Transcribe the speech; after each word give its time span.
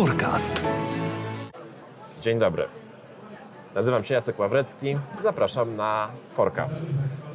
Forecast. 0.00 0.66
Dzień 2.20 2.38
dobry. 2.38 2.66
Nazywam 3.74 4.04
się 4.04 4.14
Jacek 4.14 4.38
Ławrecki. 4.38 4.98
Zapraszam 5.18 5.76
na 5.76 6.08
Forecast. 6.34 6.86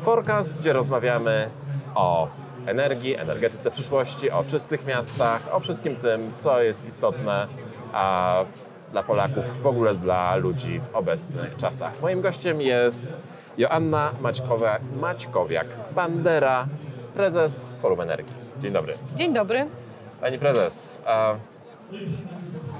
Forecast, 0.03 0.53
gdzie 0.53 0.73
rozmawiamy 0.73 1.49
o 1.95 2.27
energii, 2.65 3.15
energetyce 3.15 3.71
przyszłości, 3.71 4.31
o 4.31 4.43
czystych 4.43 4.85
miastach, 4.85 5.41
o 5.51 5.59
wszystkim 5.59 5.95
tym, 5.95 6.31
co 6.39 6.61
jest 6.61 6.87
istotne 6.87 7.47
a 7.93 8.35
dla 8.91 9.03
Polaków, 9.03 9.61
w 9.61 9.67
ogóle 9.67 9.95
dla 9.95 10.35
ludzi 10.35 10.79
w 10.79 10.95
obecnych 10.95 11.55
czasach. 11.55 12.01
Moim 12.01 12.21
gościem 12.21 12.61
jest 12.61 13.07
Joanna 13.57 14.11
Maćkowa, 14.21 14.79
Maćkowiak-Bandera, 15.01 16.65
prezes 17.13 17.69
Forum 17.81 18.01
Energii. 18.01 18.33
Dzień 18.59 18.71
dobry. 18.71 18.93
Dzień 19.15 19.33
dobry. 19.33 19.67
Pani 20.21 20.39
prezes, 20.39 21.01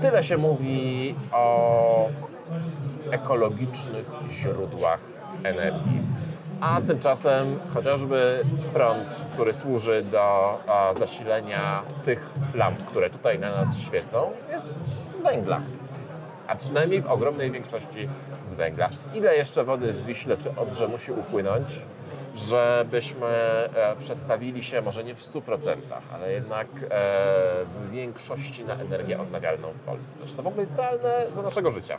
tyle 0.02 0.24
się 0.24 0.38
mówi 0.38 1.16
o 1.32 2.10
ekologicznych 3.12 4.06
źródłach 4.30 5.00
energii, 5.44 6.02
a 6.62 6.82
tymczasem 6.82 7.60
chociażby 7.74 8.44
prąd, 8.74 9.08
który 9.34 9.54
służy 9.54 10.04
do 10.12 10.58
zasilenia 10.96 11.82
tych 12.06 12.30
lamp, 12.54 12.86
które 12.86 13.10
tutaj 13.10 13.40
na 13.40 13.52
nas 13.52 13.78
świecą, 13.78 14.32
jest 14.52 14.76
z 15.18 15.22
węgla. 15.22 15.62
A 16.48 16.56
przynajmniej 16.56 17.02
w 17.02 17.08
ogromnej 17.08 17.52
większości 17.52 18.10
z 18.44 18.54
węgla. 18.54 18.90
Ile 19.14 19.36
jeszcze 19.36 19.64
wody 19.64 19.94
w 19.94 20.06
Wiśle 20.06 20.38
czy 20.38 20.56
Odrze 20.56 20.88
musi 20.88 21.12
upłynąć, 21.12 21.82
żebyśmy 22.36 23.28
e, 23.28 23.96
przestawili 24.00 24.64
się 24.64 24.82
może 24.82 25.04
nie 25.04 25.16
w 25.16 25.22
100%, 25.22 25.76
ale 26.14 26.32
jednak 26.32 26.68
e, 26.68 26.88
w 27.66 27.92
większości 27.92 28.66
na 28.66 28.74
energię 28.74 29.20
odnawialną 29.20 29.72
w 29.72 29.80
Polsce. 29.80 30.26
Czy 30.26 30.36
to 30.36 30.44
w 30.44 30.48
ogóle 30.48 30.62
jest 30.62 30.78
realne 30.78 31.26
za 31.30 31.42
naszego 31.42 31.72
życia? 31.72 31.98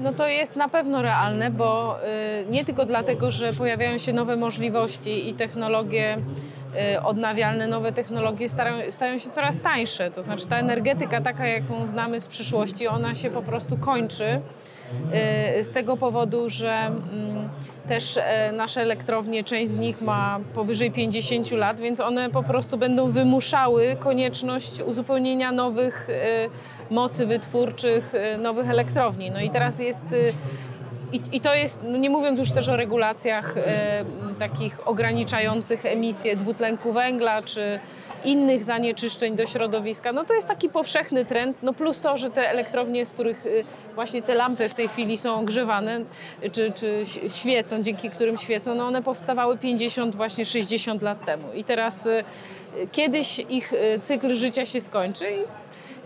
No 0.00 0.12
to 0.12 0.28
jest 0.28 0.56
na 0.56 0.68
pewno 0.68 1.02
realne, 1.02 1.50
bo 1.50 1.98
y, 2.04 2.50
nie 2.50 2.64
tylko 2.64 2.86
dlatego, 2.86 3.30
że 3.30 3.52
pojawiają 3.52 3.98
się 3.98 4.12
nowe 4.12 4.36
możliwości 4.36 5.28
i 5.28 5.34
technologie 5.34 6.18
y, 6.96 7.02
odnawialne, 7.02 7.66
nowe 7.66 7.92
technologie 7.92 8.48
starają, 8.48 8.90
stają 8.90 9.18
się 9.18 9.30
coraz 9.30 9.60
tańsze. 9.60 10.10
To 10.10 10.22
znaczy 10.22 10.46
ta 10.46 10.58
energetyka 10.58 11.20
taka, 11.20 11.46
jaką 11.46 11.86
znamy 11.86 12.20
z 12.20 12.26
przyszłości, 12.26 12.88
ona 12.88 13.14
się 13.14 13.30
po 13.30 13.42
prostu 13.42 13.78
kończy. 13.78 14.40
Y, 15.60 15.64
z 15.64 15.70
tego 15.72 15.96
powodu, 15.96 16.48
że 16.48 16.72
mm, 16.72 17.48
też 17.88 18.16
e, 18.16 18.52
nasze 18.52 18.80
elektrownie, 18.80 19.44
część 19.44 19.70
z 19.70 19.78
nich 19.78 20.02
ma 20.02 20.40
powyżej 20.54 20.90
50 20.90 21.50
lat, 21.50 21.80
więc 21.80 22.00
one 22.00 22.30
po 22.30 22.42
prostu 22.42 22.78
będą 22.78 23.10
wymuszały 23.10 23.96
konieczność 24.00 24.80
uzupełnienia 24.80 25.52
nowych 25.52 26.08
e, 26.10 26.94
mocy 26.94 27.26
wytwórczych, 27.26 28.14
e, 28.14 28.38
nowych 28.38 28.70
elektrowni. 28.70 29.30
No 29.30 29.40
i 29.40 29.50
teraz 29.50 29.78
jest 29.78 30.04
i, 31.12 31.20
I, 31.32 31.40
to 31.40 31.54
jest, 31.54 31.80
no 31.84 31.98
nie 31.98 32.10
mówiąc 32.10 32.38
już 32.38 32.50
też 32.50 32.68
o 32.68 32.76
regulacjach 32.76 33.56
e, 33.56 34.04
takich 34.38 34.88
ograniczających 34.88 35.86
emisję 35.86 36.36
dwutlenku 36.36 36.92
węgla 36.92 37.42
czy 37.42 37.80
innych 38.24 38.64
zanieczyszczeń 38.64 39.36
do 39.36 39.46
środowiska, 39.46 40.12
no 40.12 40.24
to 40.24 40.34
jest 40.34 40.48
taki 40.48 40.68
powszechny 40.68 41.24
trend, 41.24 41.56
no 41.62 41.72
plus 41.72 42.00
to, 42.00 42.16
że 42.16 42.30
te 42.30 42.50
elektrownie, 42.50 43.06
z 43.06 43.10
których 43.10 43.46
y, 43.46 43.64
właśnie 43.94 44.22
te 44.22 44.34
lampy 44.34 44.68
w 44.68 44.74
tej 44.74 44.88
chwili 44.88 45.18
są 45.18 45.34
ogrzewane, 45.34 46.00
czy, 46.52 46.72
czy 46.72 47.02
świecą, 47.28 47.82
dzięki 47.82 48.10
którym 48.10 48.36
świecą, 48.36 48.74
no 48.74 48.86
one 48.86 49.02
powstawały 49.02 49.58
50, 49.58 50.16
właśnie 50.16 50.44
60 50.44 51.02
lat 51.02 51.24
temu. 51.24 51.52
I 51.52 51.64
teraz 51.64 52.06
y, 52.06 52.24
kiedyś 52.92 53.38
ich 53.38 53.72
y, 53.72 54.00
cykl 54.02 54.34
życia 54.34 54.66
się 54.66 54.80
skończy 54.80 55.26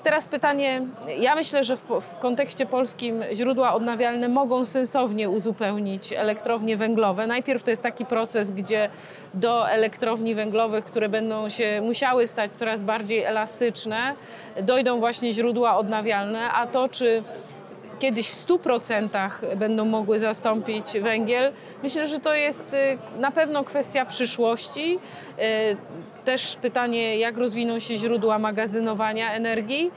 Teraz 0.05 0.29
pytanie, 0.29 0.83
ja 1.19 1.35
myślę, 1.35 1.65
że 1.65 1.77
w, 1.77 1.81
w, 1.81 2.19
kontekście 2.19 2.67
polskim 2.67 3.25
źródła 3.33 3.75
odnawialne 3.75 4.29
mogą 4.29 4.65
sensownie 4.65 5.31
uzupełnić 5.31 6.13
elektrownie 6.13 6.77
węglowe. 6.77 7.27
Najpierw 7.27 7.63
to 7.63 7.71
jest 7.71 7.83
taki 7.83 8.05
proces, 8.05 8.51
gdzie 8.51 8.91
do 9.35 9.71
elektrowni 9.71 10.35
węglowych, 10.35 10.85
które 10.85 11.09
będą 11.09 11.49
się 11.49 11.81
musiały 11.85 12.27
stać 12.27 12.53
coraz 12.53 12.81
bardziej 12.81 13.23
elastyczne, 13.23 14.15
dojdą 14.63 15.01
właśnie 15.01 15.33
źródła 15.33 15.77
odnawialne, 15.77 16.53
a 16.53 16.67
to 16.67 16.89
czy 16.89 17.23
kiedyś 17.99 18.31
w 18.31 18.47
100% 18.47 19.57
będą 19.59 19.85
mogły 19.85 20.19
zastąpić 20.19 20.85
węgiel. 21.01 21.53
Myślę, 21.83 22.09
że 22.09 22.21
to 22.21 22.35
jest 22.35 22.75
y, 22.75 23.21
na 23.21 23.31
pewno 23.31 23.65
kwestia 23.65 24.05
przyszłości. 24.05 24.99
Y, 25.39 25.77
też 26.25 26.57
pytanie, 26.63 27.19
jak 27.19 27.37
rozwiną 27.37 27.79
się 27.79 27.99
źródła 27.99 28.39
magazynowania 28.39 29.33
energii. 29.33 29.91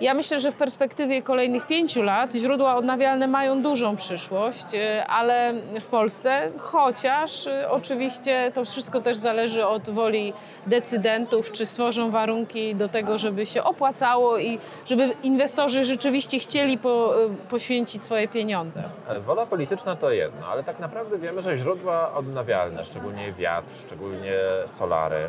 Ja 0.00 0.14
myślę, 0.14 0.40
że 0.40 0.52
w 0.52 0.54
perspektywie 0.54 1.22
kolejnych 1.22 1.66
pięciu 1.66 2.02
lat 2.02 2.32
źródła 2.32 2.76
odnawialne 2.76 3.26
mają 3.26 3.62
dużą 3.62 3.96
przyszłość, 3.96 4.74
e, 4.74 5.06
ale 5.06 5.52
w 5.80 5.86
Polsce, 5.86 6.50
chociaż 6.58 7.46
e, 7.46 7.70
oczywiście 7.70 8.52
to 8.54 8.64
wszystko 8.64 9.00
też 9.00 9.16
zależy 9.16 9.66
od 9.66 9.90
woli 9.90 10.32
decydentów, 10.66 11.52
czy 11.52 11.66
stworzą 11.66 12.10
warunki 12.10 12.74
do 12.74 12.88
tego, 12.88 13.18
żeby 13.18 13.46
się 13.46 13.62
opłacało 13.62 14.38
i 14.38 14.58
żeby 14.86 15.14
inwestorzy 15.22 15.84
rzeczywiście 15.84 16.38
chcieli 16.38 16.78
po, 16.78 17.24
e, 17.24 17.28
poświęcić 17.50 18.04
swoje 18.04 18.28
pieniądze. 18.28 18.82
Wola 19.26 19.46
polityczna 19.46 19.96
to 19.96 20.10
jedno, 20.10 20.46
ale 20.46 20.64
tak 20.64 20.78
naprawdę 20.78 21.18
wiemy, 21.18 21.42
że 21.42 21.56
źródła 21.56 22.14
odnawialne, 22.14 22.84
szczególnie 22.84 23.32
wiatr, 23.32 23.68
szczególnie 23.86 24.34
solary, 24.66 25.28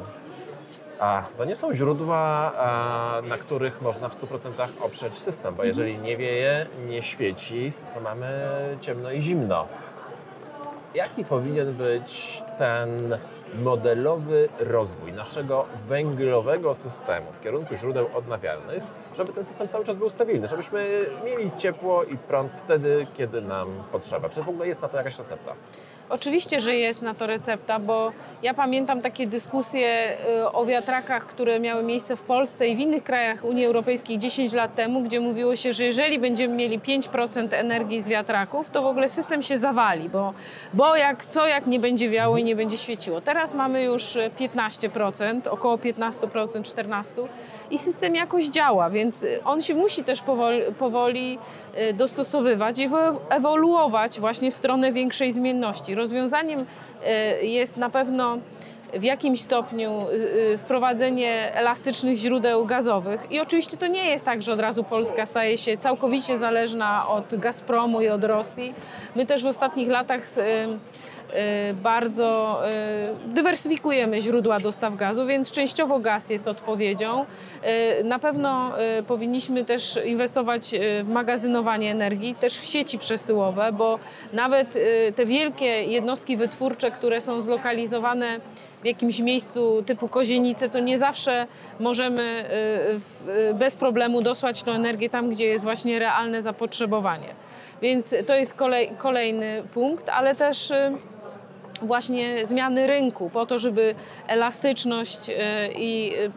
to 1.37 1.45
nie 1.45 1.55
są 1.55 1.73
źródła, 1.73 2.51
na 3.23 3.37
których 3.37 3.81
można 3.81 4.09
w 4.09 4.21
100% 4.21 4.67
oprzeć 4.81 5.17
system, 5.17 5.55
bo 5.55 5.63
jeżeli 5.63 5.97
nie 5.97 6.17
wieje, 6.17 6.67
nie 6.87 7.03
świeci, 7.03 7.73
to 7.93 7.99
mamy 7.99 8.27
ciemno 8.81 9.11
i 9.11 9.21
zimno. 9.21 9.67
Jaki 10.93 11.25
powinien 11.25 11.73
być 11.73 12.43
ten 12.57 13.17
modelowy 13.63 14.49
rozwój 14.59 15.13
naszego 15.13 15.65
węglowego 15.87 16.75
systemu 16.75 17.31
w 17.31 17.43
kierunku 17.43 17.75
źródeł 17.75 18.09
odnawialnych, 18.13 18.83
żeby 19.15 19.33
ten 19.33 19.43
system 19.43 19.67
cały 19.67 19.85
czas 19.85 19.97
był 19.97 20.09
stabilny, 20.09 20.47
żebyśmy 20.47 21.05
mieli 21.25 21.51
ciepło 21.57 22.03
i 22.03 22.17
prąd 22.17 22.51
wtedy, 22.65 23.07
kiedy 23.17 23.41
nam 23.41 23.67
potrzeba? 23.91 24.29
Czy 24.29 24.43
w 24.43 24.49
ogóle 24.49 24.67
jest 24.67 24.81
na 24.81 24.87
to 24.87 24.97
jakaś 24.97 25.19
recepta? 25.19 25.53
Oczywiście, 26.09 26.59
że 26.59 26.75
jest 26.75 27.01
na 27.01 27.13
to 27.13 27.27
recepta, 27.27 27.79
bo 27.79 28.11
ja 28.43 28.53
pamiętam 28.53 29.01
takie 29.01 29.27
dyskusje 29.27 30.17
y, 30.43 30.51
o 30.51 30.65
wiatrakach, 30.65 31.25
które 31.25 31.59
miały 31.59 31.83
miejsce 31.83 32.15
w 32.15 32.21
Polsce 32.21 32.67
i 32.67 32.75
w 32.75 32.79
innych 32.79 33.03
krajach 33.03 33.43
Unii 33.43 33.65
Europejskiej 33.65 34.19
10 34.19 34.53
lat 34.53 34.75
temu, 34.75 35.01
gdzie 35.01 35.19
mówiło 35.19 35.55
się, 35.55 35.73
że 35.73 35.83
jeżeli 35.83 36.19
będziemy 36.19 36.55
mieli 36.55 36.79
5% 36.79 37.47
energii 37.51 38.01
z 38.01 38.07
wiatraków, 38.07 38.69
to 38.69 38.81
w 38.81 38.85
ogóle 38.85 39.09
system 39.09 39.43
się 39.43 39.57
zawali, 39.57 40.09
bo, 40.09 40.33
bo 40.73 40.95
jak, 40.95 41.25
co 41.25 41.45
jak 41.45 41.67
nie 41.67 41.79
będzie 41.79 42.09
wiało 42.09 42.37
i 42.37 42.43
nie 42.43 42.55
będzie 42.55 42.77
świeciło. 42.77 43.21
Teraz 43.21 43.53
mamy 43.53 43.83
już 43.83 44.17
15%, 44.39 45.47
około 45.49 45.77
15%, 45.77 46.11
14% 46.61 47.27
i 47.71 47.79
system 47.79 48.15
jakoś 48.15 48.47
działa, 48.47 48.89
więc 48.89 49.25
on 49.45 49.61
się 49.61 49.75
musi 49.75 50.03
też 50.03 50.21
powoli, 50.21 50.61
powoli 50.79 51.39
y, 51.89 51.93
dostosowywać 51.93 52.79
i 52.79 52.89
ewoluować 53.29 54.19
właśnie 54.19 54.51
w 54.51 54.55
stronę 54.55 54.91
większej 54.91 55.33
zmienności. 55.33 55.95
Rozwiązaniem 55.95 56.59
y, 56.59 57.45
jest 57.45 57.77
na 57.77 57.89
pewno 57.89 58.26
w 58.93 59.03
jakimś 59.03 59.41
stopniu 59.41 59.99
y, 60.53 60.57
wprowadzenie 60.57 61.53
elastycznych 61.53 62.17
źródeł 62.17 62.65
gazowych. 62.65 63.31
I 63.31 63.39
oczywiście 63.39 63.77
to 63.77 63.87
nie 63.87 64.05
jest 64.05 64.25
tak, 64.25 64.41
że 64.41 64.53
od 64.53 64.59
razu 64.59 64.83
Polska 64.83 65.25
staje 65.25 65.57
się 65.57 65.77
całkowicie 65.77 66.37
zależna 66.37 67.07
od 67.07 67.35
Gazpromu 67.35 68.01
i 68.01 68.09
od 68.09 68.23
Rosji. 68.23 68.73
My 69.15 69.25
też 69.25 69.43
w 69.43 69.47
ostatnich 69.47 69.89
latach 69.89 70.21
Y, 70.37 70.79
bardzo 71.83 72.59
y, 73.27 73.33
dywersyfikujemy 73.33 74.21
źródła 74.21 74.59
dostaw 74.59 74.95
gazu, 74.95 75.25
więc 75.25 75.51
częściowo 75.51 75.99
gaz 75.99 76.29
jest 76.29 76.47
odpowiedzią. 76.47 77.25
Y, 77.99 78.03
na 78.03 78.19
pewno 78.19 78.71
powinniśmy 79.07 79.65
też 79.65 79.99
inwestować 80.05 80.71
w 81.03 81.09
magazynowanie 81.09 81.91
energii, 81.91 82.35
też 82.35 82.59
w 82.59 82.65
sieci 82.65 82.99
przesyłowe, 82.99 83.71
bo 83.71 83.99
nawet 84.33 84.73
te 85.15 85.25
wielkie 85.25 85.65
jednostki 85.65 86.37
wytwórcze, 86.37 86.91
które 86.91 87.21
są 87.21 87.41
zlokalizowane 87.41 88.39
w 88.81 88.85
jakimś 88.85 89.19
miejscu 89.19 89.83
typu 89.85 90.07
Kozienice, 90.07 90.69
to 90.69 90.79
nie 90.79 90.99
zawsze 90.99 91.47
możemy 91.79 92.45
bez 93.53 93.75
problemu 93.75 94.21
dosłać 94.21 94.63
tą 94.63 94.71
energię 94.71 95.09
tam, 95.09 95.29
gdzie 95.29 95.45
jest 95.45 95.63
właśnie 95.63 95.99
realne 95.99 96.41
zapotrzebowanie. 96.41 97.27
Więc 97.81 98.15
to 98.27 98.35
jest 98.35 98.53
kolej, 98.53 98.91
kolejny 98.97 99.63
punkt, 99.73 100.09
ale 100.09 100.35
też 100.35 100.73
właśnie 101.81 102.47
zmiany 102.47 102.87
rynku, 102.87 103.29
po 103.29 103.45
to, 103.45 103.59
żeby 103.59 103.95
elastyczność 104.27 105.29
e, 105.29 105.71
i 105.73 106.13
e, 106.15 106.31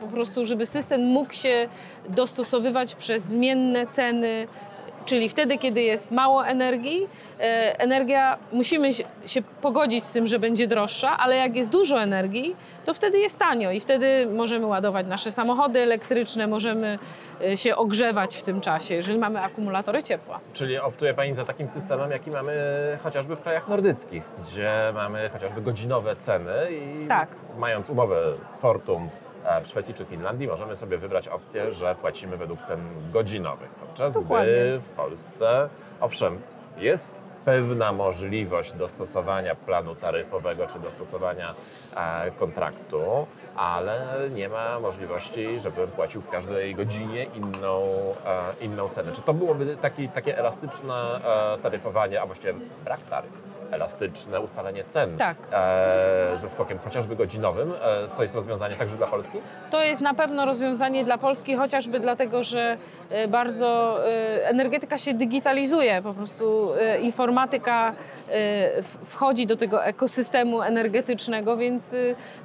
po 0.00 0.06
prostu, 0.08 0.46
żeby 0.46 0.66
system 0.66 1.00
mógł 1.00 1.34
się 1.34 1.68
dostosowywać 2.08 2.94
przez 2.94 3.22
zmienne 3.22 3.86
ceny 3.86 4.46
Czyli 5.06 5.28
wtedy, 5.28 5.58
kiedy 5.58 5.82
jest 5.82 6.10
mało 6.10 6.46
energii, 6.46 7.08
e, 7.40 7.80
energia, 7.80 8.36
musimy 8.52 8.94
się- 8.94 9.42
pogodzić 9.62 10.04
z 10.04 10.10
tym, 10.12 10.26
że 10.26 10.38
będzie 10.38 10.66
droższa, 10.68 11.16
ale 11.18 11.36
jak 11.36 11.56
jest 11.56 11.70
dużo 11.70 12.02
energii, 12.02 12.56
to 12.84 12.94
wtedy 12.94 13.18
jest 13.18 13.38
tanio 13.38 13.70
i 13.70 13.80
wtedy 13.80 14.26
możemy 14.26 14.66
ładować 14.66 15.06
nasze 15.06 15.32
samochody 15.32 15.78
elektryczne, 15.80 16.46
możemy 16.46 16.98
e, 17.44 17.56
się 17.56 17.76
ogrzewać 17.76 18.36
w 18.36 18.42
tym 18.42 18.60
czasie, 18.60 18.94
jeżeli 18.94 19.18
mamy 19.18 19.40
akumulatory 19.40 20.02
ciepła. 20.02 20.40
Czyli 20.52 20.78
optuje 20.78 21.14
Pani 21.14 21.34
za 21.34 21.44
takim 21.44 21.68
systemem, 21.68 22.10
jaki 22.10 22.30
mamy 22.30 22.52
chociażby 23.02 23.36
w 23.36 23.40
krajach 23.40 23.68
nordyckich, 23.68 24.22
gdzie 24.48 24.70
mamy 24.94 25.30
chociażby 25.32 25.60
godzinowe 25.60 26.16
ceny 26.16 26.52
i 26.70 27.06
Tak. 27.08 27.28
mając 27.58 27.90
umowę 27.90 28.16
z 28.46 28.60
Fortum 28.60 29.08
w 29.62 29.68
Szwecji 29.68 29.94
czy 29.94 30.04
Finlandii, 30.04 30.48
możemy 30.48 30.76
sobie 30.76 30.98
wybrać 30.98 31.28
opcję, 31.28 31.72
że 31.72 31.94
płacimy 31.94 32.36
według 32.36 32.62
cen 32.62 32.80
godzinowych. 33.12 33.70
Podczas 33.70 34.14
Dokładnie. 34.14 34.52
gdy 34.52 34.78
w 34.78 34.88
Polsce, 34.88 35.68
owszem, 36.00 36.40
jest 36.76 37.22
pewna 37.44 37.92
możliwość 37.92 38.72
dostosowania 38.72 39.54
planu 39.54 39.94
taryfowego 39.94 40.66
czy 40.66 40.78
dostosowania 40.78 41.54
e, 41.96 42.30
kontraktu, 42.30 43.26
ale 43.56 44.30
nie 44.34 44.48
ma 44.48 44.80
możliwości, 44.80 45.60
żebym 45.60 45.88
płacił 45.88 46.20
w 46.20 46.28
każdej 46.28 46.74
godzinie 46.74 47.24
inną, 47.24 47.82
e, 48.26 48.64
inną 48.64 48.88
cenę. 48.88 49.12
Czy 49.12 49.22
to 49.22 49.34
byłoby 49.34 49.76
taki, 49.76 50.08
takie 50.08 50.38
elastyczne 50.38 51.20
e, 51.54 51.58
taryfowanie, 51.62 52.22
a 52.22 52.26
właściwie 52.26 52.54
brak 52.84 53.02
taryf, 53.02 53.42
elastyczne 53.72 54.40
ustalenie 54.40 54.84
cen 54.84 55.16
Tak. 55.18 55.36
e, 55.52 56.38
ze 56.38 56.48
skokiem 56.48 56.78
chociażby 56.78 57.16
godzinowym, 57.16 57.72
e, 57.72 58.08
to 58.16 58.22
jest 58.22 58.34
rozwiązanie 58.34 58.74
także 58.76 58.96
dla 58.96 59.06
Polski? 59.06 59.38
To 59.70 59.82
jest 59.82 60.00
na 60.00 60.14
pewno 60.14 60.44
rozwiązanie 60.46 61.04
dla 61.04 61.18
Polski, 61.18 61.56
chociażby 61.56 62.00
dlatego, 62.00 62.42
że 62.42 62.76
e, 63.10 63.28
bardzo 63.28 63.98
e, 64.08 64.48
energetyka 64.48 64.98
się 64.98 65.14
digitalizuje, 65.14 66.02
po 66.02 66.14
prostu 66.14 66.72
e, 66.80 67.00
informatyka 67.00 67.92
e, 68.30 68.82
wchodzi 69.06 69.46
do 69.46 69.56
tego 69.56 69.84
ekosystemu 69.84 70.62
energetycznego, 70.62 71.56
więc 71.56 71.94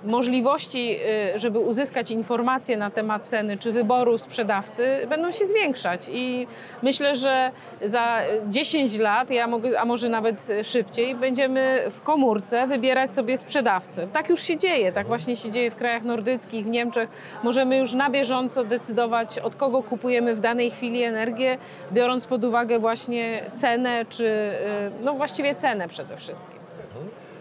możliwości, 0.04 1.00
żeby 1.36 1.60
uzyskać 1.60 2.12
informacje 2.12 2.78
na 2.78 2.90
temat 2.92 3.26
ceny 3.26 3.58
czy 3.58 3.72
wyboru 3.72 4.18
sprzedawcy 4.18 5.08
będą 5.10 5.32
się 5.32 5.48
zwiększać 5.48 6.10
i 6.12 6.48
myślę, 6.82 7.16
że 7.16 7.52
za 7.86 8.20
10 8.50 8.98
lat, 8.98 9.30
ja 9.30 9.48
mogę, 9.48 9.80
a 9.80 9.86
może 9.86 10.10
nawet 10.10 10.36
szybciej, 10.64 11.16
będziemy 11.18 11.84
w 11.92 12.02
komórce 12.02 12.68
wybierać 12.68 13.14
sobie 13.14 13.38
sprzedawcę. 13.38 14.08
Tak 14.08 14.30
już 14.30 14.42
się 14.42 14.58
dzieje, 14.58 14.92
tak 14.92 15.08
właśnie 15.08 15.36
się 15.36 15.52
dzieje 15.52 15.72
w 15.72 15.76
krajach 15.76 16.04
nordyckich, 16.04 16.66
w 16.66 16.70
Niemczech. 16.70 17.10
Możemy 17.44 17.78
już 17.78 17.94
na 17.94 18.10
bieżąco 18.10 18.64
decydować, 18.64 19.40
od 19.40 19.56
kogo 19.56 19.84
kupujemy 19.84 20.36
w 20.36 20.40
danej 20.40 20.72
chwili 20.72 21.04
energię, 21.04 21.58
biorąc 21.92 22.26
pod 22.26 22.44
uwagę 22.44 22.80
właśnie 22.80 23.44
cenę, 23.56 24.06
czy 24.10 24.26
y, 24.26 25.04
no 25.04 25.14
właściwie 25.14 25.56
cenę 25.56 25.88
przede 25.88 26.18
wszystkim. 26.18 26.58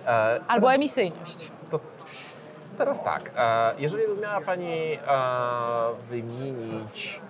E, 0.06 0.40
Albo 0.48 0.72
emisyjność. 0.72 1.50
To 1.70 1.80
teraz 2.78 3.04
tak, 3.04 3.30
e, 3.36 3.74
jeżeli 3.78 4.08
by 4.08 4.22
miała 4.22 4.40
Pani 4.40 4.92
e, 4.92 4.98
wymienić 6.10 7.20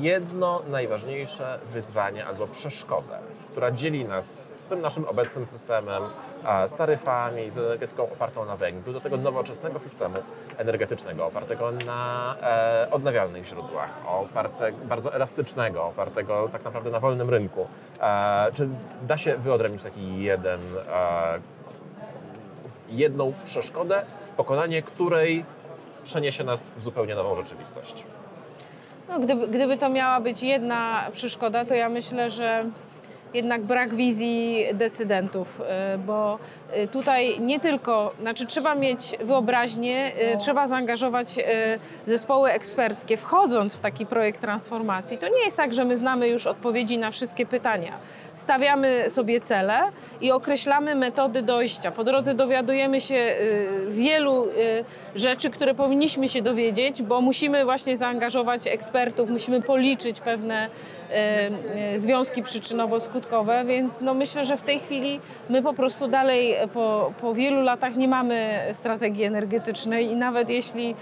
jedno 0.00 0.62
najważniejsze 0.68 1.58
wyzwanie 1.72 2.26
albo 2.26 2.46
przeszkodę, 2.46 3.18
która 3.50 3.70
dzieli 3.70 4.04
nas 4.04 4.52
z 4.56 4.66
tym 4.66 4.80
naszym 4.80 5.04
obecnym 5.04 5.46
systemem, 5.46 6.02
z 6.66 6.74
taryfami, 6.74 7.50
z 7.50 7.58
energetyką 7.58 8.02
opartą 8.12 8.44
na 8.44 8.56
węglu, 8.56 8.92
do 8.92 9.00
tego 9.00 9.16
nowoczesnego 9.16 9.78
systemu 9.78 10.16
energetycznego, 10.56 11.26
opartego 11.26 11.70
na 11.70 12.34
e, 12.42 12.88
odnawialnych 12.90 13.44
źródłach, 13.44 13.90
oparte, 14.06 14.72
bardzo 14.72 15.14
elastycznego, 15.14 15.84
opartego 15.84 16.48
tak 16.52 16.64
naprawdę 16.64 16.90
na 16.90 17.00
wolnym 17.00 17.30
rynku. 17.30 17.66
E, 18.00 18.52
czy 18.54 18.68
da 19.02 19.16
się 19.16 19.36
wyodrębnić 19.36 19.82
taki 19.82 20.22
jeden 20.22 20.60
e, 20.88 21.40
jedną 22.88 23.32
przeszkodę, 23.44 24.02
pokonanie 24.36 24.82
której 24.82 25.44
przeniesie 26.02 26.44
nas 26.44 26.70
w 26.76 26.82
zupełnie 26.82 27.14
nową 27.14 27.34
rzeczywistość. 27.34 28.04
No, 29.08 29.18
gdyby, 29.18 29.48
gdyby 29.48 29.76
to 29.76 29.88
miała 29.88 30.20
być 30.20 30.42
jedna 30.42 31.04
przeszkoda, 31.12 31.64
to 31.64 31.74
ja 31.74 31.88
myślę, 31.88 32.30
że 32.30 32.64
jednak 33.34 33.62
brak 33.62 33.94
wizji 33.94 34.66
decydentów, 34.74 35.60
y, 35.94 35.98
bo 35.98 36.38
y, 36.76 36.88
tutaj 36.88 37.40
nie 37.40 37.60
tylko, 37.60 38.12
znaczy 38.20 38.46
trzeba 38.46 38.74
mieć 38.74 39.16
wyobraźnię, 39.20 40.12
y, 40.34 40.38
trzeba 40.38 40.68
zaangażować 40.68 41.34
zespoły 42.06 42.50
eksperckie, 42.50 43.16
wchodząc 43.16 43.74
w 43.74 43.80
taki 43.80 44.06
projekt 44.06 44.40
transformacji. 44.40 45.18
To 45.18 45.28
nie 45.28 45.44
jest 45.44 45.56
tak, 45.56 45.74
że 45.74 45.84
my 45.84 45.98
znamy 45.98 46.28
już 46.28 46.46
odpowiedzi 46.46 46.98
na 46.98 47.10
wszystkie 47.10 47.46
pytania. 47.46 47.92
Stawiamy 48.34 49.10
sobie 49.10 49.40
cele 49.40 49.80
i 50.20 50.32
określamy 50.32 50.94
metody 50.94 51.42
dojścia. 51.42 51.90
Po 51.90 52.04
drodze 52.04 52.34
dowiadujemy 52.34 53.00
się 53.00 53.36
wielu 53.88 54.46
rzeczy, 55.14 55.50
które 55.50 55.74
powinniśmy 55.74 56.28
się 56.28 56.42
dowiedzieć, 56.42 57.02
bo 57.02 57.20
musimy 57.20 57.64
właśnie 57.64 57.96
zaangażować 57.96 58.66
ekspertów, 58.66 59.30
musimy 59.30 59.62
policzyć 59.62 60.20
pewne 60.20 60.68
związki 61.96 62.42
przyczynowo-skutkowe, 62.42 63.66
więc 63.66 64.00
no 64.00 64.14
myślę, 64.14 64.44
że 64.44 64.56
w 64.56 64.62
tej 64.62 64.80
chwili 64.80 65.20
my 65.50 65.62
po 65.62 65.74
prostu 65.74 66.08
dalej 66.08 66.54
po, 66.74 67.12
po 67.20 67.34
wielu 67.34 67.62
latach 67.62 67.96
nie 67.96 68.08
mamy 68.08 68.60
strategii 68.72 69.24
energetycznej 69.24 70.06
i 70.06 70.16
nawet 70.16 70.50
jeśli 70.50 70.94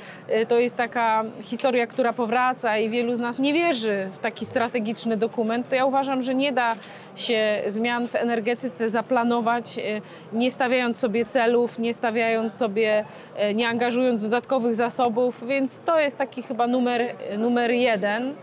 y, 0.42 0.46
to 0.46 0.58
jest 0.58 0.76
taka 0.76 1.24
historia, 1.42 1.86
która 1.86 2.12
powraca 2.12 2.78
i 2.78 2.90
wielu 2.90 3.16
z 3.16 3.20
nas 3.20 3.38
nie 3.38 3.52
wierzy 3.52 4.08
w 4.12 4.18
taki 4.18 4.46
strategiczny 4.46 5.16
dokument, 5.16 5.68
to 5.68 5.74
ja 5.74 5.84
uważam, 5.84 6.22
że 6.22 6.34
nie 6.34 6.52
da 6.52 6.76
się 7.16 7.62
zmian 7.68 8.08
w 8.08 8.14
energetyce 8.14 8.90
zaplanować, 8.90 9.78
y, 9.78 10.02
nie 10.32 10.50
stawiając 10.50 10.98
sobie 10.98 11.26
celów, 11.26 11.78
nie 11.78 11.94
stawiając 11.94 12.54
sobie, 12.54 13.04
y, 13.50 13.54
nie 13.54 13.68
angażując 13.68 14.22
dodatkowych 14.22 14.74
zasobów, 14.74 15.46
więc 15.46 15.80
to 15.80 16.00
jest 16.00 16.18
taki 16.18 16.42
chyba 16.42 16.66
numer, 16.66 17.14
numer 17.38 17.70
jeden. 17.70 18.34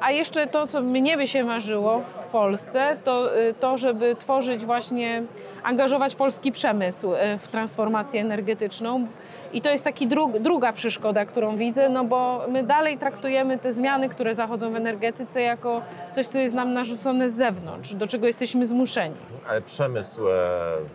A 0.00 0.10
jeszcze 0.10 0.46
to, 0.46 0.66
co 0.66 0.80
mnie 0.80 1.16
by 1.16 1.26
się 1.26 1.44
marzyło 1.44 2.00
w 2.00 2.18
Polsce, 2.32 2.96
to 3.04 3.38
y, 3.38 3.54
to, 3.54 3.78
żeby 3.78 4.16
tworzyć 4.16 4.64
właśnie, 4.64 5.22
angażować 5.62 6.14
polski 6.14 6.52
przemysł 6.52 7.14
y, 7.14 7.38
w 7.38 7.48
transformację 7.48 8.20
energetyczną. 8.20 9.06
I 9.52 9.62
to 9.62 9.70
jest 9.70 9.84
dru, 10.06 10.32
druga 10.40 10.72
przeszkoda, 10.72 11.24
którą 11.24 11.56
widzę, 11.56 11.88
no 11.88 12.04
bo 12.04 12.44
my 12.48 12.62
dalej 12.62 12.98
traktujemy 12.98 13.58
te 13.58 13.72
zmiany, 13.72 14.08
które 14.08 14.34
zachodzą 14.34 14.72
w 14.72 14.76
energetyce 14.76 15.42
jako 15.42 15.82
coś, 16.14 16.26
co 16.26 16.38
jest 16.38 16.54
nam 16.54 16.72
narzucone 16.72 17.30
z 17.30 17.34
zewnątrz, 17.34 17.94
do 17.94 18.06
czego 18.06 18.26
jesteśmy 18.26 18.66
zmuszeni. 18.66 19.16
Ale 19.48 19.60
przemysł 19.60 20.28
e, 20.28 20.32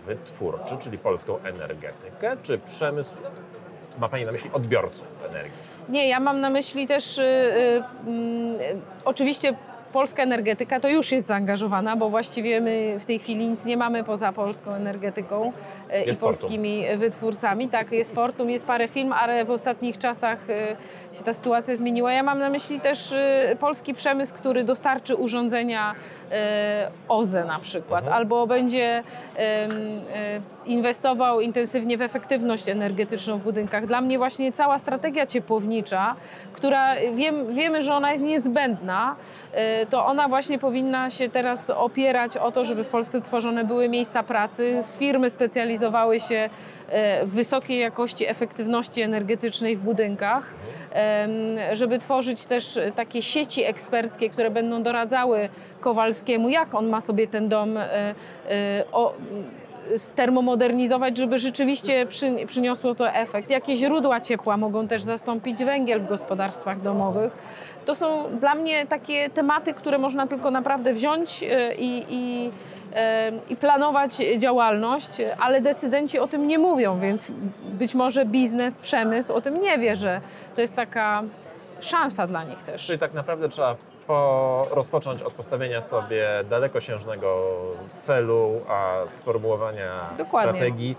wytwórczy, 0.05 0.77
czyli 0.79 0.97
polską 0.97 1.37
energetykę, 1.43 2.37
czy 2.43 2.57
przemysł, 2.57 3.15
ma 3.99 4.09
Pani 4.09 4.25
na 4.25 4.31
myśli 4.31 4.49
odbiorców 4.53 5.07
energii? 5.29 5.70
Nie, 5.89 6.07
ja 6.07 6.19
mam 6.19 6.41
na 6.41 6.49
myśli 6.49 6.87
też, 6.87 7.17
y, 7.17 7.21
y, 7.21 7.83
mm, 8.07 8.57
oczywiście 9.05 9.53
polska 9.93 10.24
energetyka 10.24 10.79
to 10.79 10.89
już 10.89 11.12
jest 11.12 11.27
zaangażowana, 11.27 11.95
bo 11.95 12.10
właściwie 12.10 12.62
my 12.62 13.00
w 13.00 13.05
tej 13.05 13.19
chwili 13.19 13.50
nic 13.50 13.65
nie 13.65 13.77
mamy 13.77 14.03
poza 14.03 14.31
polską 14.33 14.74
energetyką 14.74 15.51
i 16.05 16.07
Jest 16.07 16.21
polskimi 16.21 16.83
wytwórcami. 16.98 17.69
Tak, 17.69 17.91
jest 17.91 18.15
Fortum, 18.15 18.50
jest 18.50 18.65
parę 18.65 18.88
firm, 18.88 19.13
ale 19.13 19.45
w 19.45 19.51
ostatnich 19.51 19.98
czasach 19.98 20.50
y, 20.50 21.17
się 21.17 21.24
ta 21.24 21.33
sytuacja 21.33 21.75
zmieniła. 21.75 22.13
Ja 22.13 22.24
mam 22.24 22.39
na 22.39 22.50
myśli 22.50 22.79
też 22.79 23.12
y, 23.12 23.57
polski 23.60 23.93
przemysł, 23.93 24.33
który 24.33 24.63
dostarczy 24.63 25.15
urządzenia 25.15 25.95
OZE 27.07 27.45
na 27.45 27.60
przykład, 27.60 28.03
Mhm. 28.03 28.17
albo 28.17 28.48
będzie 28.48 29.03
inwestował 30.65 31.41
intensywnie 31.41 31.98
w 31.98 32.01
efektywność 32.01 32.69
energetyczną 32.69 33.38
w 33.38 33.43
budynkach. 33.43 33.86
Dla 33.88 34.01
mnie 34.01 34.17
właśnie 34.17 34.51
cała 34.51 34.79
strategia 34.79 35.25
ciepłownicza, 35.27 36.15
która 36.53 36.95
wiem, 37.15 37.55
wiemy, 37.55 37.83
że 37.83 37.93
ona 37.93 38.12
jest 38.12 38.24
niezbędna, 38.24 39.15
to 39.89 40.05
ona 40.05 40.27
właśnie 40.27 40.59
powinna 40.59 41.09
się 41.09 41.29
teraz 41.29 41.69
opierać 41.69 42.38
o 42.38 42.51
to, 42.51 42.65
żeby 42.65 42.83
w 42.83 42.88
Polsce 42.88 43.21
tworzone 43.21 43.63
były 43.65 43.89
miejsca 43.89 44.23
pracy, 44.23 44.79
firmy 44.97 45.29
specjalizowały 45.29 46.19
się 46.19 46.50
y, 47.21 47.25
w 47.25 47.31
wysokiej 47.31 47.79
jakości 47.79 48.27
efektywności 48.27 49.01
energetycznej 49.01 49.77
w 49.77 49.81
budynkach, 49.81 50.53
żeby 51.73 52.00
tworzyć 52.00 52.45
też 52.45 52.79
takie 52.95 53.21
sieci 53.21 53.63
eksperckie, 53.63 54.29
które 54.29 54.51
będą 54.51 54.83
doradzały 54.83 55.50
Kowalskiemu, 55.79 56.50
jak 56.50 56.75
on 56.75 56.89
ma 56.89 57.01
sobie 57.01 57.27
ten 57.27 57.50
dom 57.50 57.77
y, 57.77 57.83
o, 58.91 59.13
stermomodernizować, 59.98 61.17
żeby 61.17 61.39
rzeczywiście 61.39 62.05
przy, 62.05 62.45
przyniosło 62.48 62.95
to 62.95 63.10
efekt. 63.10 63.50
Jakie 63.50 63.75
źródła 63.75 64.21
ciepła 64.21 64.57
mogą 64.57 64.88
też 64.88 65.03
zastąpić 65.03 65.63
węgiel 65.63 66.01
w 66.01 66.07
gospodarstwach 66.07 66.81
domowych. 66.81 67.33
To 67.86 67.95
są 67.95 68.38
dla 68.39 68.55
mnie 68.55 68.86
takie 68.88 69.29
tematy, 69.29 69.74
które 69.74 69.98
można 69.98 70.27
tylko 70.27 70.51
naprawdę 70.51 70.93
wziąć 70.93 71.43
e, 71.43 71.75
i, 71.75 72.05
i, 72.10 72.51
e, 72.93 73.31
i 73.50 73.55
planować 73.55 74.15
działalność, 74.38 75.12
ale 75.39 75.62
decydenci 75.62 76.19
o 76.19 76.27
tym 76.27 76.48
nie 76.48 76.60
mówią, 76.60 77.00
więc 77.00 77.31
być 77.63 77.95
może 77.95 78.25
biznes, 78.25 78.77
przemysł 78.77 79.33
o 79.33 79.41
tym 79.41 79.62
nie 79.62 79.77
wie, 79.77 79.95
że 79.95 80.21
to 80.55 80.62
jest 80.62 80.75
taka 80.75 81.24
szansa 81.79 82.27
dla 82.27 82.43
nich 82.43 82.63
też. 82.63 82.86
Czyli 82.86 83.00
tak 83.00 83.13
naprawdę 83.13 83.50
trzeba 83.50 83.75
po, 84.12 84.68
rozpocząć 84.72 85.22
od 85.22 85.34
postawienia 85.34 85.82
sobie 85.82 86.27
dalekosiężnego 86.50 87.58
celu, 88.00 88.62
a 88.70 88.94
sformułowania 89.08 90.10
Dokładnie. 90.18 90.51
strategii, 90.51 90.96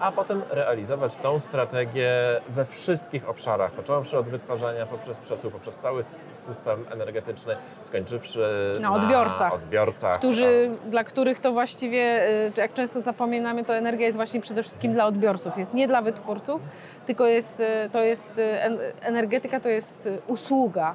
a 0.00 0.12
potem 0.12 0.42
realizować 0.50 1.16
tą 1.16 1.40
strategię 1.40 2.10
we 2.48 2.64
wszystkich 2.64 3.28
obszarach, 3.28 3.70
począwszy 3.72 4.18
od 4.18 4.26
wytwarzania 4.26 4.86
poprzez 4.86 5.18
przesył, 5.18 5.50
poprzez 5.50 5.76
cały 5.76 6.02
system 6.30 6.84
energetyczny, 6.90 7.56
skończywszy 7.82 8.76
Na 8.80 8.94
odbiorcach, 8.94 9.54
odbiorcach 9.54 10.18
którzy, 10.18 10.70
dla 10.86 11.04
których 11.04 11.40
to 11.40 11.52
właściwie, 11.52 12.28
y, 12.28 12.52
jak 12.56 12.72
często 12.74 13.00
zapominamy, 13.00 13.64
to 13.64 13.74
energia 13.74 14.06
jest 14.06 14.16
właśnie 14.16 14.40
przede 14.40 14.62
wszystkim 14.62 14.92
dla 14.92 15.06
odbiorców. 15.06 15.58
Jest 15.58 15.74
nie 15.74 15.88
dla 15.88 16.02
wytwórców, 16.02 16.62
tylko 17.06 17.26
jest, 17.26 17.60
y, 17.60 17.64
to 17.92 18.02
jest 18.02 18.38
y, 18.38 18.42
en- 18.62 18.78
energetyka 19.02 19.60
to 19.60 19.68
jest 19.68 20.08
usługa 20.26 20.94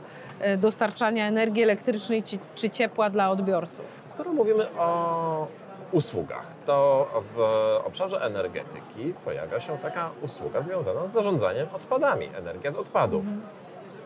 dostarczania 0.58 1.28
energii 1.28 1.64
elektrycznej 1.64 2.24
czy, 2.24 2.38
czy 2.56 2.70
ciepła 2.70 3.10
dla 3.10 3.30
odbiorców. 3.30 3.86
Skoro 4.06 4.34
mówimy 4.34 4.64
o 4.78 5.48
usługach, 5.92 6.46
to 6.66 7.08
w 7.36 7.40
obszarze 7.86 8.22
energetyki 8.22 9.14
pojawia 9.26 9.60
się 9.60 9.78
taka 9.78 10.10
usługa 10.22 10.62
związana 10.62 11.06
z 11.06 11.12
zarządzaniem 11.12 11.68
odpadami, 11.74 12.30
energia 12.38 12.72
z 12.72 12.76
odpadów. 12.76 13.26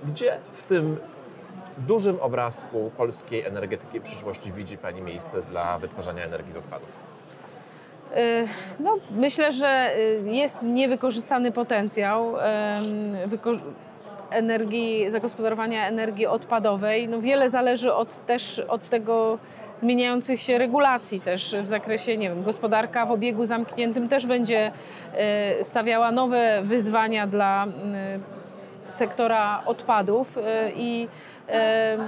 Gdzie 0.04 0.38
w 0.54 0.64
tym 0.64 0.98
dużym 1.78 2.20
obrazku 2.22 2.92
polskiej 2.98 3.46
energetyki 3.46 4.02
przyszłości 4.02 4.52
widzi 4.52 4.78
Pani 4.78 5.02
miejsce 5.02 5.42
dla 5.42 5.80
wytwarzania 5.80 6.24
energii 6.24 6.54
z 6.54 6.58
odpadów? 6.58 6.90
Y, 8.18 8.48
No, 8.80 8.98
myślę, 9.12 9.52
że 9.52 9.98
y, 9.98 10.22
jest 10.26 10.62
niewykorzystany 10.62 11.52
potencjał 11.52 12.36
energii, 14.30 15.12
zagospodarowania 15.12 15.88
energii 15.88 16.28
odpadowej. 16.28 17.08
No, 17.08 17.22
wiele 17.22 17.50
zależy 17.50 17.94
od, 17.94 18.26
też 18.26 18.60
od 18.60 18.90
tego 18.90 19.38
zmieniających 19.84 20.40
się 20.40 20.58
regulacji 20.58 21.22
też 21.22 21.56
w 21.64 21.68
zakresie, 21.68 22.18
nie 22.18 22.30
wiem, 22.30 22.44
gospodarka 22.44 23.06
w 23.06 23.12
obiegu 23.12 23.46
zamkniętym 23.46 24.10
też 24.10 24.26
będzie 24.26 24.72
y, 25.60 25.64
stawiała 25.64 26.12
nowe 26.12 26.62
wyzwania 26.64 27.28
dla 27.28 27.68
sektora 28.90 29.64
odpadów 29.66 30.38
y, 30.38 30.42
i 30.76 31.08
em, 31.48 32.02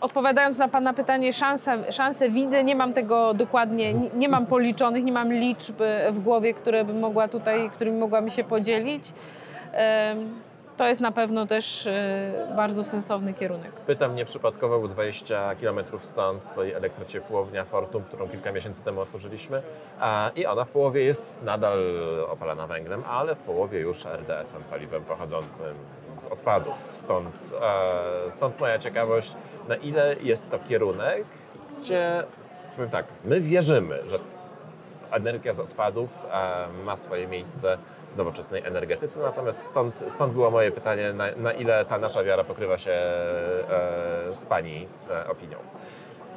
Odpowiadając 0.00 0.58
na 0.58 0.68
Pana 0.68 0.92
pytanie, 0.94 1.32
szansa, 1.32 1.92
szanse 1.92 2.30
widzę, 2.30 2.64
nie 2.64 2.74
mam 2.74 2.92
tego 2.92 3.34
dokładnie, 3.34 3.94
nie, 3.94 4.28
mam 4.28 4.46
policzonych, 4.46 5.04
nie 5.04 5.12
mam 5.12 5.32
liczb 5.32 5.82
e, 5.82 6.12
w 6.12 6.20
głowie, 6.20 6.54
które 6.54 6.84
bym 6.84 6.98
mogła 6.98 7.28
tutaj, 7.28 7.70
którymi 7.70 7.98
mogłabym 7.98 8.30
się 8.30 8.44
podzielić. 8.44 9.12
To 10.78 10.88
jest 10.88 11.00
na 11.00 11.12
pewno 11.12 11.46
też 11.46 11.86
e, 11.86 12.52
bardzo 12.56 12.84
sensowny 12.84 13.34
kierunek. 13.34 13.72
Pytam 13.72 14.14
nieprzypadkowo, 14.14 14.80
bo 14.80 14.88
20 14.88 15.54
km 15.54 15.80
stąd 16.00 16.44
stoi 16.46 16.72
elektrociepłownia 16.72 17.64
Fortum, 17.64 18.02
którą 18.02 18.28
kilka 18.28 18.52
miesięcy 18.52 18.84
temu 18.84 19.00
otworzyliśmy 19.00 19.62
i 20.36 20.46
ona 20.46 20.64
w 20.64 20.68
połowie 20.68 21.04
jest 21.04 21.34
nadal 21.42 21.78
opalana 22.28 22.66
węglem, 22.66 23.02
ale 23.08 23.34
w 23.34 23.38
połowie 23.38 23.80
już 23.80 24.06
RDF-em, 24.06 24.62
paliwem 24.70 25.04
pochodzącym 25.04 25.74
z 26.18 26.26
odpadów. 26.26 26.74
Stąd, 26.92 27.28
e, 28.26 28.30
stąd 28.30 28.60
moja 28.60 28.78
ciekawość, 28.78 29.32
na 29.68 29.76
ile 29.76 30.16
jest 30.22 30.50
to 30.50 30.58
kierunek, 30.58 31.24
gdzie, 31.80 32.24
powiem 32.76 32.90
tak, 32.90 33.06
my 33.24 33.40
wierzymy, 33.40 33.98
że 34.10 34.18
energia 35.10 35.54
z 35.54 35.60
odpadów 35.60 36.10
e, 36.32 36.66
ma 36.84 36.96
swoje 36.96 37.26
miejsce 37.26 37.78
nowoczesnej 38.16 38.62
energetyce. 38.64 39.20
Natomiast 39.20 39.70
stąd, 39.70 40.04
stąd 40.08 40.32
było 40.32 40.50
moje 40.50 40.70
pytanie, 40.70 41.12
na, 41.12 41.24
na 41.36 41.52
ile 41.52 41.84
ta 41.84 41.98
nasza 41.98 42.24
wiara 42.24 42.44
pokrywa 42.44 42.78
się 42.78 42.90
e, 42.90 44.34
z 44.34 44.46
Pani 44.46 44.86
e, 45.10 45.28
opinią. 45.28 45.56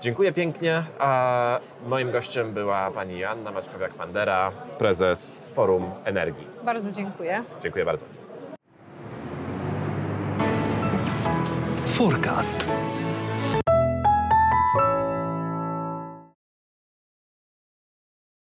Dziękuję 0.02 0.32
pięknie. 0.32 0.84
A 1.00 1.60
moim 1.88 2.12
gościem 2.12 2.54
była 2.54 2.92
Pani 2.92 3.20
Joanna 3.20 3.52
Maćkowiak-Pandera, 3.52 4.52
prezes 4.78 5.42
Forum 5.54 5.92
Energii. 6.06 6.48
Bardzo 6.64 6.92
dziękuję. 6.92 7.44
Dziękuję 7.62 7.86
bardzo. 7.86 8.06
Forecast. 11.98 12.70